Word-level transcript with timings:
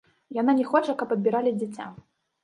Яна 0.35 0.53
не 0.59 0.63
хоча, 0.69 0.95
каб 1.01 1.11
адбіралі 1.15 1.51
дзіця. 1.59 1.85